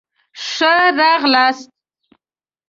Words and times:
ښه 0.47 0.73
راغلاست 0.99 1.69